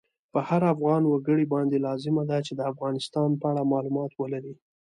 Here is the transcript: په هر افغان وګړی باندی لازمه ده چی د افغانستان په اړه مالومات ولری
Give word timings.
په 0.33 0.39
هر 0.49 0.61
افغان 0.73 1.03
وګړی 1.07 1.45
باندی 1.53 1.79
لازمه 1.87 2.23
ده 2.29 2.37
چی 2.45 2.53
د 2.55 2.61
افغانستان 2.71 3.29
په 3.39 3.45
اړه 3.51 3.69
مالومات 3.71 4.11
ولری 4.15 4.53